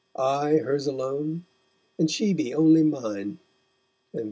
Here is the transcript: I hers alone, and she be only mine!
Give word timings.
I 0.15 0.55
hers 0.57 0.87
alone, 0.87 1.45
and 1.99 2.09
she 2.09 2.33
be 2.33 2.55
only 2.55 2.81
mine! 2.81 3.37